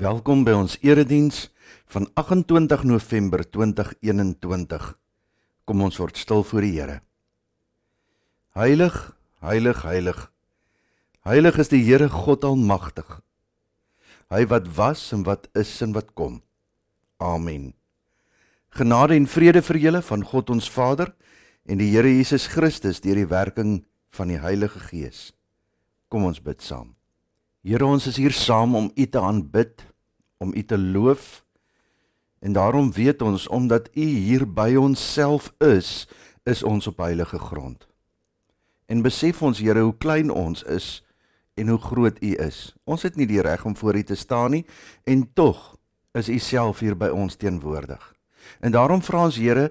[0.00, 1.50] Welkom by ons erediens
[1.92, 4.84] van 28 November 2021.
[5.68, 6.94] Kom ons word stil voor die Here.
[8.56, 8.94] Heilig,
[9.44, 10.22] heilig, heilig.
[11.28, 13.18] Heilig is die Here God Almagtig.
[14.32, 16.38] Hy wat was en wat is en wat kom.
[17.20, 17.74] Amen.
[18.72, 21.12] Genade en vrede vir julle van God ons Vader
[21.68, 23.82] en die Here Jesus Christus deur die werking
[24.16, 25.34] van die Heilige Gees.
[26.08, 26.94] Kom ons bid saam.
[27.60, 29.90] Here ons is hier saam om U te aanbid
[30.40, 31.44] om U te loof.
[32.40, 36.08] En daarom weet ons omdat U hier by ons self is,
[36.48, 37.84] is ons op heilige grond.
[38.88, 41.02] En besef ons Here hoe klein ons is
[41.54, 42.72] en hoe groot U is.
[42.88, 44.64] Ons het nie die reg om voor U te staan nie
[45.04, 45.76] en tog
[46.16, 48.00] is U self hier by ons teenwoordig.
[48.64, 49.68] En daarom vra ons Here,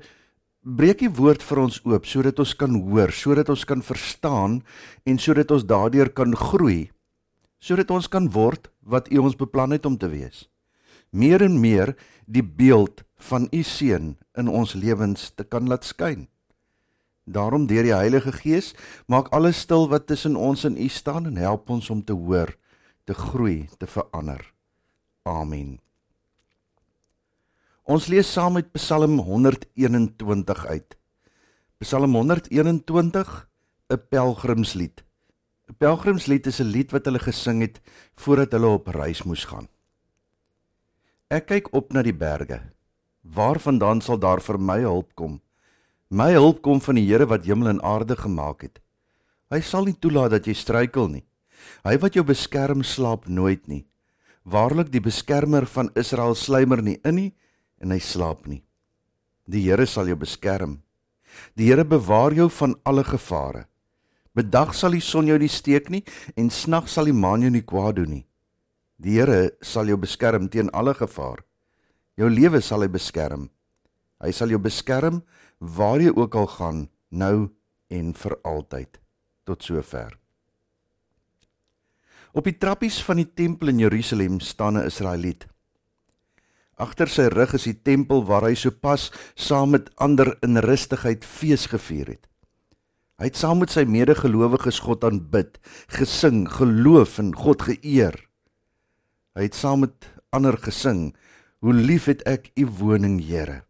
[0.62, 4.62] breek U woord vir ons oop sodat ons kan hoor, sodat ons kan verstaan
[5.10, 6.92] en sodat ons daardeur kan groei,
[7.58, 10.46] sodat ons kan word wat U ons beplan het om te wees
[11.10, 16.28] meer en meer die beeld van u seun in ons lewens te kan laat skyn.
[17.30, 18.74] Daarom deur die Heilige Gees
[19.06, 22.56] maak alles stil wat tussen ons en u staan en help ons om te hoor,
[23.06, 24.42] te groei, te verander.
[25.30, 25.78] Amen.
[27.90, 30.98] Ons lees saam met Psalm 121 uit.
[31.82, 33.50] Psalm 121,
[33.90, 35.04] 'n pelgrimslied.
[35.70, 37.82] 'n Pelgrimslied is 'n lied wat hulle gesing het
[38.16, 39.70] voordat hulle op reis moes gaan.
[41.30, 42.58] Ek kyk op na die berge.
[43.22, 45.36] Waarvandaan sal daar vir my hulp kom?
[46.10, 48.80] My hulp kom van die Here wat hemel en aarde gemaak het.
[49.54, 51.22] Hy sal nie toelaat dat jy struikel nie.
[51.86, 53.86] Hy wat jou beskerm slaap nooit nie.
[54.42, 57.30] Waarlik die beskermer van Israel sluimer nie in nie
[57.78, 58.64] en hy slaap nie.
[59.46, 60.80] Die Here sal jou beskerm.
[61.54, 63.68] Die Here bewaar jou van alle gevare.
[64.34, 66.02] Bedag sal die son jou nie steek nie
[66.34, 68.29] en snag sal die maan jou nie kwaad doen nie.
[69.00, 71.40] Die Here sal jou beskerm teen alle gevaar.
[72.20, 73.48] Jou lewe sal hy beskerm.
[74.20, 75.22] Hy sal jou beskerm
[75.60, 77.50] waar jy ook al gaan, nou
[77.88, 79.00] en vir altyd.
[79.48, 80.18] Tot sover.
[82.36, 85.48] Op die trappies van die tempel in Jerusalem staan 'n Israeliet.
[86.78, 91.66] Agter sy rug is die tempel waar hy sopas saam met ander in rustigheid fees
[91.66, 92.28] gevier het.
[93.18, 98.29] Hy het saam met sy medegelowiges God aanbid, gesing, geloof en God geëer.
[99.40, 100.04] Hy het saam met
[100.36, 101.16] ander gesing:
[101.64, 103.64] "Hoe lief het ek u woning, Here."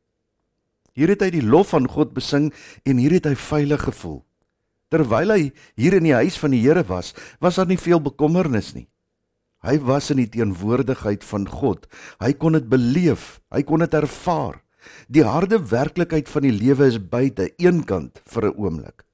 [0.98, 2.50] Hier het hy die lof van God besing
[2.90, 4.24] en hier het hy veilig gevoel.
[4.90, 8.74] Terwyl hy hier in die huis van die Here was, was daar nie veel bekommernis
[8.74, 8.88] nie.
[9.62, 11.86] Hy was in die teenwoordigheid van God.
[12.20, 14.64] Hy kon dit beleef, hy kon dit ervaar.
[15.08, 19.06] Die harde werklikheid van die lewe is buite eenkant vir 'n oomblik.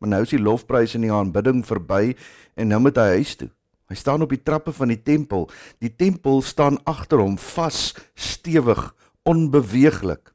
[0.00, 2.16] Maar nou is die lofprys en die aanbidding verby
[2.56, 3.50] en nou moet hy huis toe.
[3.90, 5.48] Hy staan op die trappe van die tempel.
[5.82, 8.78] Die tempel staan agter hom vas, stewig,
[9.26, 10.30] onbeweeglik.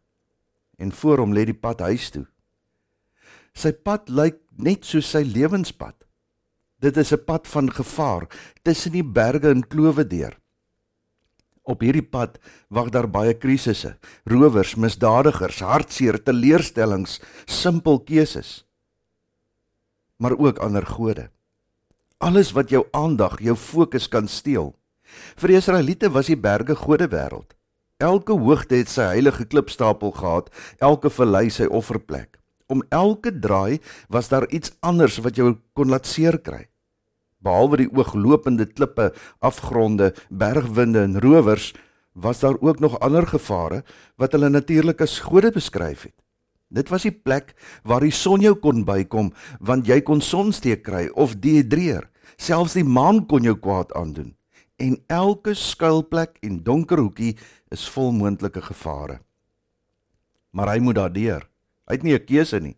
[0.75, 2.25] En voor hom lê die pad huis toe.
[3.55, 5.95] Sy pad lyk net soos sy lewenspad.
[6.83, 8.27] Dit is 'n pad van gevaar
[8.63, 10.35] tussen die berge en klowe deur.
[11.63, 12.37] Op hierdie pad
[12.69, 18.65] wag daar baie krisisse, rowers, misdadigers, hartseer, teleurstellings, simpel keuses.
[20.17, 21.29] Maar ook ander gode
[22.17, 24.73] alles wat jou aandag, jou fokus kan steel.
[25.39, 27.53] Vir die Israeliete was die berge gode wêreld.
[28.03, 30.49] Elke hoogte het sy heilige klipstapel gehad,
[30.83, 32.39] elke vallei sy offerplek.
[32.67, 33.79] Om elke draai
[34.11, 36.65] was daar iets anders wat jou kon laat seer kry.
[37.45, 41.73] Behalwe die ooglopende klippe, afgronde, bergwinde en rowers,
[42.15, 43.83] was daar ook nog ander gevare
[44.17, 46.24] wat hulle natuurlik as gode beskryf het.
[46.75, 47.53] Dit was die plek
[47.87, 49.31] waar die son jou kon bykom
[49.63, 52.09] want jy kon sonsteek kry of dehydreer.
[52.35, 54.33] Selfs die maan kon jou kwaad aandoen.
[54.75, 57.37] En elke skuilplek en donker hoekie
[57.71, 59.21] is vol moontlike gevare.
[60.51, 61.47] Maar hy moet daardeur.
[61.87, 62.75] Hy het nie 'n keuse nie.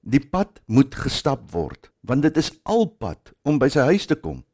[0.00, 4.14] Die pad moet gestap word want dit is al pad om by sy huis te
[4.14, 4.44] kom.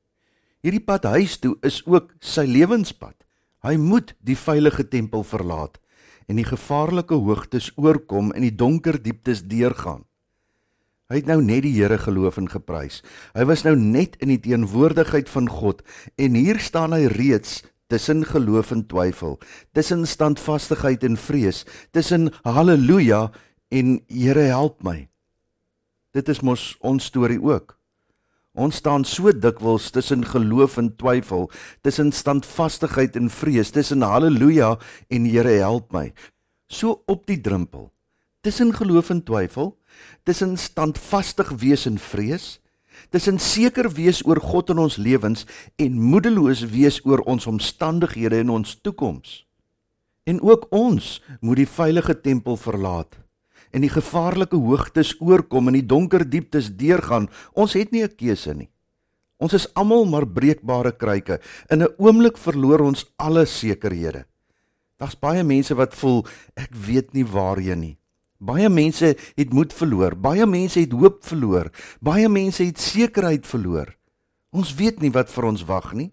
[0.63, 3.15] Hierdie pad huis toe is ook sy lewenspad.
[3.63, 5.79] Hy moet die veilige tempel verlaat
[6.27, 10.05] en die gevaarlike hoogtes oorkom en die donker dieptes deurgaan.
[11.07, 12.99] Hy het nou net die Here geloof en geprys.
[13.37, 15.85] Hy was nou net in die teenwoordigheid van God
[16.19, 19.37] en hier staan hy reeds tussen geloof en twyfel,
[19.71, 21.63] tussen standvastigheid en vrees,
[21.95, 23.29] tussen haleluja
[23.71, 25.07] en Here help my.
[26.11, 27.76] Dit is mos ons storie ook.
[28.57, 31.51] Ons staan so dikwels tussen geloof en twyfel,
[31.85, 34.79] tussen standvastigheid en vrees, tussen haleluja
[35.13, 36.13] en Here help my.
[36.73, 37.91] So op die drempel,
[38.41, 39.75] tussen geloof en twyfel,
[40.25, 42.57] tussen standvastig wees en vrees,
[43.13, 45.45] Tussen seker wees oor God in ons lewens
[45.77, 49.43] en moedeloos wees oor ons omstandighede en ons toekoms.
[50.25, 51.11] En ook ons
[51.41, 53.19] moet die veilige tempel verlaat
[53.77, 57.29] en die gevaarlike hoogtes oorkom en die donker dieptes deurgaan.
[57.53, 58.71] Ons het nie 'n keuse nie.
[59.39, 61.41] Ons is almal maar breekbare kruike.
[61.69, 64.25] In 'n oomblik verloor ons alle sekerhede.
[64.97, 66.25] Daar's baie mense wat voel
[66.57, 67.99] ek weet nie waarheen nie.
[68.39, 71.71] Baie mense het moed verloor, baie mense het hoop verloor,
[72.01, 73.97] baie mense het sekerheid verloor.
[74.53, 76.13] Ons weet nie wat vir ons wag nie.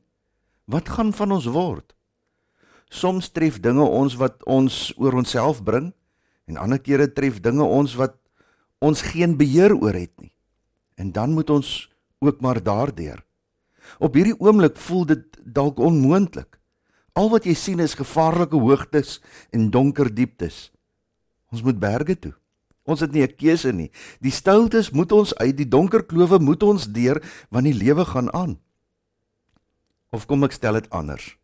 [0.65, 1.93] Wat gaan van ons word?
[2.89, 5.93] Soms tref dinge ons wat ons oor onsself bring
[6.49, 8.17] en ander kere tref dinge ons wat
[8.83, 10.33] ons geen beheer oor het nie.
[10.99, 11.69] En dan moet ons
[12.19, 13.23] ook maar daardeur.
[13.99, 16.59] Op hierdie oomblik voel dit dalk onmoontlik.
[17.13, 19.19] Al wat jy sien is gevaarlike hoogtes
[19.53, 20.71] en donker dieptes.
[21.53, 22.33] Ons moet berge toe.
[22.83, 23.91] Ons het nie 'n keuse nie.
[24.19, 28.33] Die stiltes moet ons uit, die donker klowe moet ons deur want die lewe gaan
[28.33, 28.59] aan.
[30.11, 31.37] Of kom ek stel dit anders?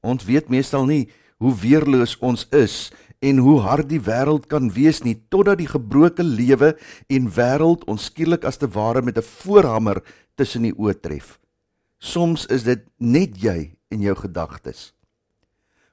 [0.00, 1.08] Ons weet meestal nie
[1.38, 6.24] hoe weerloos ons is en hoe hard die wêreld kan wees nie totdat die gebroke
[6.24, 6.74] lewe
[7.08, 10.02] en wêreld ons skielik as te ware met 'n voorhamer
[10.34, 11.38] tussen die oë tref.
[11.98, 14.92] Soms is dit net jy en jou gedagtes.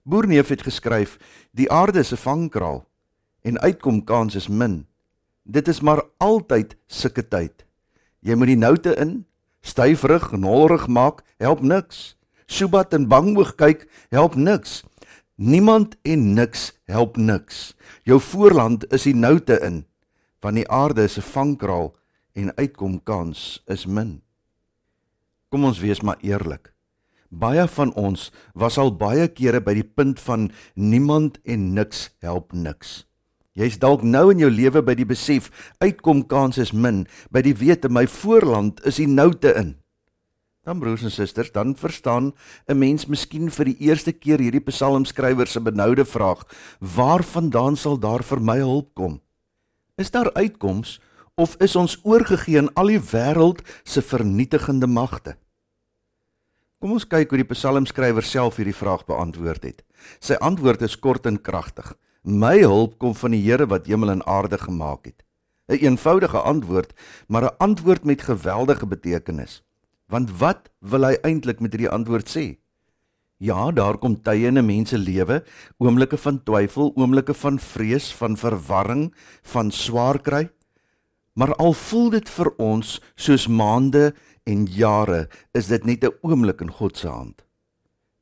[0.03, 1.17] Boerneef het geskryf:
[1.51, 2.85] "Die aarde is 'n vangkraal
[3.41, 4.85] en uitkom kans is min.
[5.43, 7.65] Dit is maar altyd sulke tyd.
[8.19, 9.25] Jy moet die noute in,
[9.61, 12.15] styf rug en holrig maak, help niks."
[12.45, 14.83] Subat en bangoog kyk help niks.
[15.43, 17.73] Niemand en niks help niks.
[18.07, 19.81] Jou voorland is die noute in,
[20.39, 21.91] want die aarde is 'n vangkraal
[22.33, 24.21] en uitkom kans is min.
[25.49, 26.71] Kom ons wees maar eerlik.
[27.29, 32.53] Baie van ons was al baie kere by die punt van niemand en niks help
[32.53, 33.05] niks.
[33.51, 37.55] Jy's dalk nou in jou lewe by die besef uitkom kans is min, by die
[37.55, 39.82] wete my voorland is die noute in.
[40.63, 42.31] Dan broers en susters, dan verstaan
[42.67, 46.47] 'n mens miskien vir die eerste keer hierdie psalmskrywer se benoude vraag:
[46.79, 49.21] Waarvandaan sal daar vir my hulp kom?
[49.95, 51.01] Is daar uitkoms
[51.35, 55.35] of is ons oorgegee aan al die wêreld se vernietigende magte?
[56.79, 59.83] Kom ons kyk hoe die psalmskrywer self hierdie vraag beantwoord het.
[60.19, 61.93] Sy antwoord is kort en kragtig:
[62.23, 65.23] My hulp kom van die Here wat hemel en aarde gemaak het.
[65.67, 66.93] 'n een Eenvoudige antwoord,
[67.27, 69.63] maar 'n antwoord met geweldige betekenis.
[70.07, 72.57] Want wat wil hy eintlik met hierdie antwoord sê?
[73.43, 75.43] Ja, daar kom tye in 'n mens se lewe,
[75.77, 80.49] oomblikke van twyfel, oomblikke van vrees, van verwarring, van swaar kry.
[81.33, 84.13] Maar al voel dit vir ons soos maande
[84.43, 87.43] en jare, is dit net 'n oomblik in God se hand.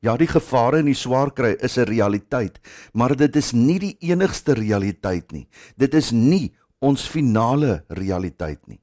[0.02, 2.58] Ja, die gevare en die swaar kry is 'n realiteit,
[2.92, 5.46] maar dit is nie die enigste realiteit nie.
[5.76, 8.81] Dit is nie ons finale realiteit nie.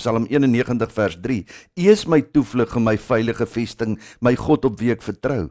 [0.00, 4.78] Psalm 91 vers 3: U is my toevlug en my veilige vesting, my God op
[4.80, 5.50] wie ek vertrou.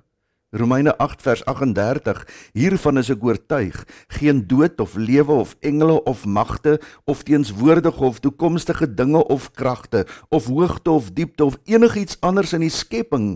[0.49, 2.23] Romeine 8 vers 38:
[2.57, 3.83] Hiervan is ek oortuig,
[4.17, 10.07] geen dood of lewe of engele of magte of teenswoordige of toekomstige dinge of kragte
[10.33, 13.35] of hoogte of diepte of enigiets anders in die skepping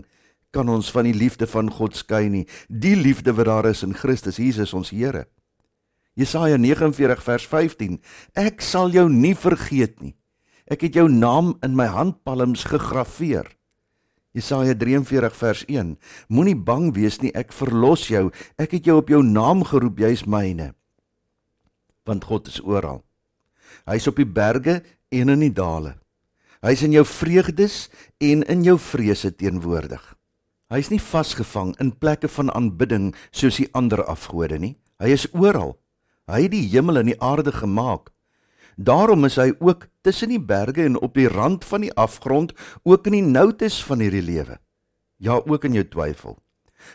[0.54, 2.44] kan ons van die liefde van God skei nie.
[2.68, 5.28] Die liefde wat daar is in Christus Jesus ons Here.
[6.18, 8.02] Jesaja 49 vers 15:
[8.34, 10.14] Ek sal jou nie vergeet nie.
[10.64, 13.50] Ek het jou naam in my handpalms gegraveer.
[14.34, 15.90] Jesaja 43 vers 1.
[16.32, 18.30] Moenie bang wees nie, ek verlos jou.
[18.58, 20.72] Ek het jou op jou naam geroep, jy's myne.
[22.08, 23.04] Want God is oral.
[23.84, 24.80] Hy's op die berge
[25.12, 25.98] en in die dale.
[26.64, 27.90] Hy's in jou vreugdes
[28.24, 30.02] en in jou vrese teenwoordig.
[30.72, 34.74] Hy's nie vasgevang in plekke van aanbidding soos die ander afgode nie.
[34.96, 35.76] Hy is oral.
[36.24, 38.13] Hy het die hemel en die aarde gemaak.
[38.76, 43.06] Daarom is hy ook tussen die berge en op die rand van die afgrond, ook
[43.06, 44.58] in die noutes van hierdie lewe.
[45.22, 46.38] Ja, ook in jou twyfel.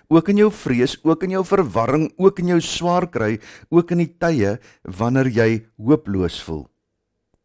[0.10, 3.40] Ook in jou vrees, ook in jou verwarring, ook in jou swaar kry,
[3.74, 5.50] ook in die tye wanneer jy
[5.82, 6.68] hooploos voel.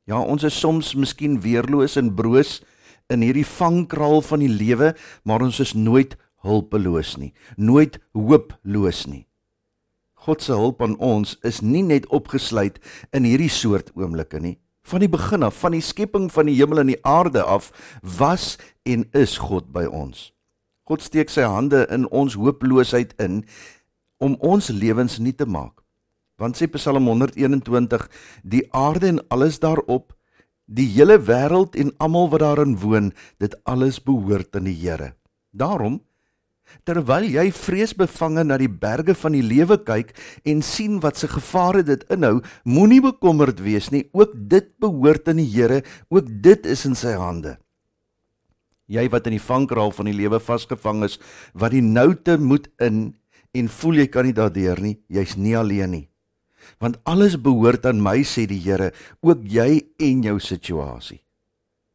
[0.04, 2.58] Ja, ons is soms miskien weerloos en broos
[3.12, 4.92] in hierdie vangkraal van die lewe,
[5.24, 9.24] maar ons is nooit hulpeloos nie, nooit hooploos nie.
[10.24, 12.78] God se hulp aan ons is nie net opgesluit
[13.12, 14.56] in hierdie soort oomblikke nie.
[14.84, 18.54] Van die begin af, van die skepping van die hemel en die aarde af, was
[18.88, 20.30] en is God by ons.
[20.88, 23.42] God steek sy hande in ons hooploosheid in
[24.20, 25.80] om ons lewens nie te maak.
[26.40, 28.08] Want sê Psalm 121,
[28.42, 30.12] die aarde en alles daarop,
[30.64, 35.12] die hele wêreld en almal wat daarin woon, dit alles behoort aan die Here.
[35.52, 36.00] Daarom
[36.84, 40.12] Terwyl jy vreesbevange na die berge van die lewe kyk
[40.48, 44.04] en sien wat se gevare dit inhou, moenie bekommerd wees nie.
[44.12, 47.56] Ook dit behoort aan die Here, ook dit is in sy hande.
[48.90, 51.18] Jy wat in die vankraal van die lewe vasgevang is,
[51.56, 53.14] wat die noute moet in
[53.54, 56.06] en voel jy kan nie daardeur nie, jy's nie alleen nie.
[56.82, 58.90] Want alles behoort aan my sê die Here,
[59.22, 61.20] ook jy en jou situasie.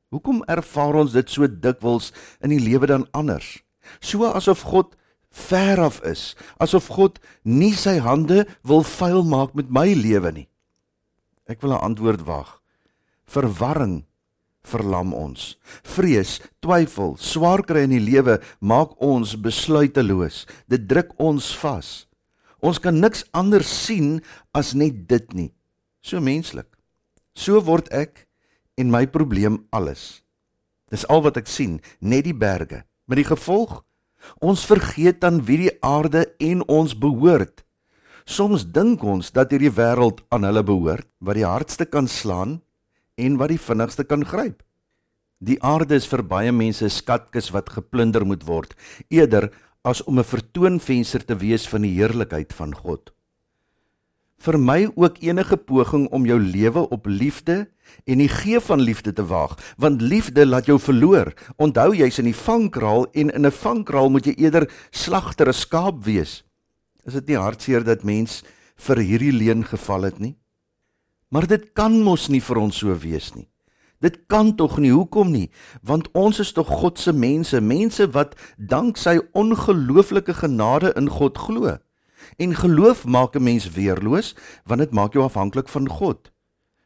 [0.09, 3.59] Hoekom ervaar ons dit so dikwels in die lewe dan anders?
[4.01, 4.95] So asof God
[5.29, 10.47] ver af is, asof God nie sy hande wil vuil maak met my lewe nie.
[11.47, 12.61] Ek wil 'n antwoord wag.
[13.25, 14.05] Verwarring
[14.69, 15.57] verlam ons.
[15.83, 20.45] Vrees, twyfel, swaar kry in die lewe maak ons besluiteloos.
[20.67, 22.05] Dit druk ons vas.
[22.61, 24.19] Ons kan niks anders sien
[24.53, 25.51] as net dit nie.
[26.01, 26.67] So menslik.
[27.35, 28.27] So word ek
[28.79, 30.21] en my probleem alles.
[30.91, 32.83] Dis al wat ek sien, net die berge.
[33.09, 33.81] Met die gevolg
[34.43, 37.63] ons vergeet dan wie die aarde en ons behoort.
[38.29, 42.59] Soms dink ons dat hierdie wêreld aan hulle behoort, wat die hardste kan slaan
[43.17, 44.59] en wat die vinnigste kan gryp.
[45.39, 48.75] Die aarde is vir baie mense 'n skatkis wat geplunder moet word,
[49.09, 49.49] eerder
[49.83, 53.11] as om 'n vertoonvenster te wees van die heerlikheid van God.
[54.37, 57.67] Vir my ook enige poging om jou lewe op liefde
[58.05, 61.33] en die gee van liefde te waag, want liefde laat jou verloor.
[61.57, 66.03] Onthou jy's in die vangkraal en in 'n vangkraal moet jy eerder slagter as skaap
[66.03, 66.43] wees.
[67.05, 68.43] Is dit nie hartseer dat mens
[68.75, 70.35] vir hierdie leen geval het nie?
[71.29, 73.47] Maar dit kan mos nie vir ons so wees nie.
[73.99, 75.49] Dit kan tog nie hoekom nie
[75.83, 81.37] want ons is tog God se mense mense wat dank sy ongelooflike genade in God
[81.37, 81.75] glo
[82.39, 86.31] en geloof maak 'n mens weerloos want dit maak jou afhanklik van God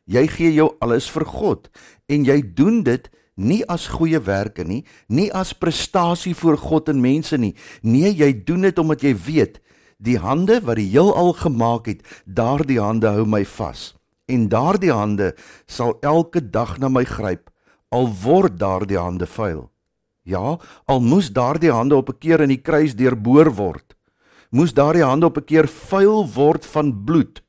[0.05, 1.69] jy gee jou alles vir God
[2.11, 7.01] en jy doen dit nie as goeie werke nie nie as prestasie vir God en
[7.01, 7.55] mense nie.
[7.81, 9.59] Nee jy doen dit omdat jy weet
[10.03, 13.93] die hande wat die heelal gemaak het daardie hande hou my vas.
[14.27, 15.33] En daardie hande
[15.67, 17.49] sal elke dag na my gryp
[17.91, 19.69] al word daardie hande vuil.
[20.23, 23.95] Ja al moes daardie hande op 'n keer in die kruis deurboor word
[24.51, 27.41] moes daardie hande op 'n keer vuil word van bloed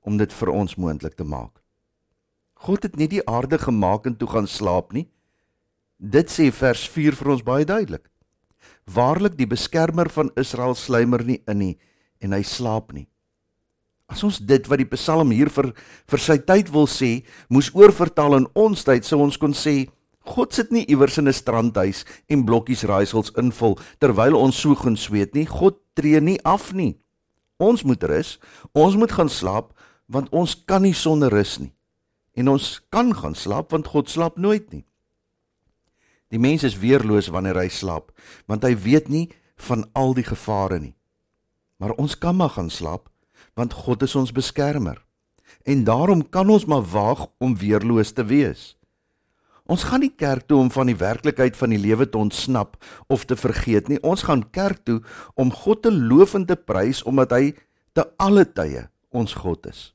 [0.00, 1.61] om dit vir ons moontlik te maak
[2.62, 5.08] God het nie die aarde gemaak en toe gaan slaap nie
[5.98, 8.08] dit sê vers 4 vir ons baie duidelik
[8.86, 11.74] waarlik die beskermer van Israel slymer nie in nie
[12.22, 13.08] en hy slaap nie
[14.12, 15.70] As ons dit wat die Psalm hier vir
[16.12, 19.86] vir sy tyd wil sê, moes oorvertaal in ons tyd, sou ons kon sê
[20.28, 24.96] God sit nie iewers in 'n strandhuis en blokkies raaisels invul terwyl ons so gaan
[24.96, 25.46] sweet nie.
[25.46, 26.98] God tree nie af nie.
[27.58, 28.38] Ons moet rus.
[28.74, 29.72] Ons moet gaan slaap
[30.06, 31.72] want ons kan nie sonder rus nie.
[32.34, 34.84] En ons kan gaan slaap want God slaap nooit nie.
[36.32, 38.12] Die mens is weerloos wanneer hy slaap
[38.48, 39.28] want hy weet nie
[39.68, 40.94] van al die gevare nie.
[41.76, 43.10] Maar ons kan maar gaan slaap
[43.58, 45.02] want God is ons beskermer.
[45.68, 48.72] En daarom kan ons maar waag om weerloos te wees.
[49.70, 52.76] Ons gaan nie kerk toe om van die werklikheid van die lewe te ontsnap
[53.12, 54.00] of te vergeet nie.
[54.02, 55.00] Ons gaan kerk toe
[55.38, 57.52] om God te loof en te prys omdat hy
[57.94, 59.92] te alle tye ons God is.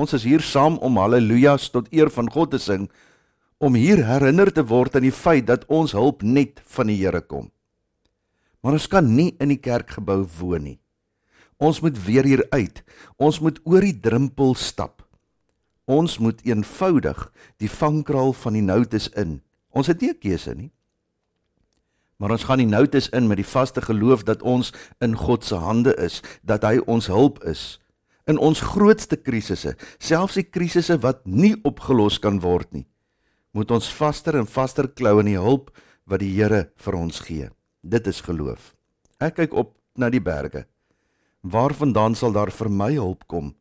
[0.00, 2.88] Ons is hier saam om haleluja's tot eer van God te sing
[3.60, 7.20] om hier herinner te word aan die feit dat ons hulp net van die Here
[7.20, 7.50] kom.
[8.64, 10.78] Maar ons kan nie in die kerkgebou woon nie.
[11.60, 12.80] Ons moet weer hier uit.
[13.20, 15.04] Ons moet oor die drempel stap.
[15.84, 17.20] Ons moet eenvoudig
[17.60, 19.42] die vangkraal van die noutes in.
[19.76, 20.70] Ons het nie 'n keuse nie.
[22.16, 25.56] Maar ons gaan die noutes in met die vaste geloof dat ons in God se
[25.56, 27.80] hande is, dat hy ons hulp is
[28.30, 32.86] in ons grootste krisisse, selfs die krisisse wat nie opgelos kan word nie.
[33.52, 35.72] Moet ons vaster en vaster klou in die hulp
[36.06, 37.50] wat die Here vir ons gee.
[37.82, 38.74] Dit is geloof.
[39.20, 40.66] Ek kyk op na die berge.
[41.42, 43.54] Waarvandaan sal daar vir my hulp kom?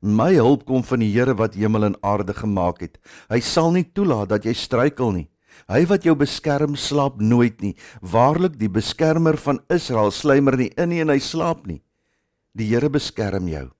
[0.00, 3.00] My hulp kom van die Here wat hemel en aarde gemaak het.
[3.28, 5.28] Hy sal nie toelaat dat jy struikel nie.
[5.72, 7.74] Hy wat jou beskerm slaap nooit nie.
[8.00, 11.80] Waarlik die beskermer van Israel slymer nie in nie en hy slaap nie.
[12.56, 13.70] Die Here beskerm jou.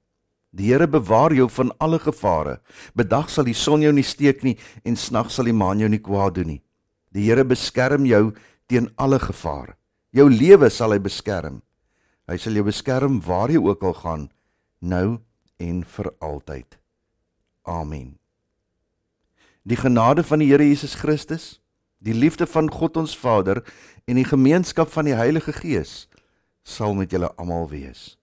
[0.56, 2.60] Die Here bewaar jou van alle gevare.
[2.96, 6.00] Bedag sal die son jou nie steek nie en snag sal die maan jou nie
[6.00, 6.62] kwaad doen nie.
[7.12, 8.32] Die Here beskerm jou
[8.66, 9.76] teen alle gevare.
[10.16, 11.60] Jou lewe sal hy beskerm.
[12.26, 14.22] Hy sal jou beskerm waar jy ook al gaan,
[14.80, 15.20] nou
[15.62, 16.78] en vir altyd.
[17.62, 18.16] Amen.
[19.66, 21.60] Die genade van die Here Jesus Christus,
[21.98, 23.62] die liefde van God ons Vader
[24.06, 26.06] en die gemeenskap van die Heilige Gees
[26.66, 28.16] sal met julle almal wees.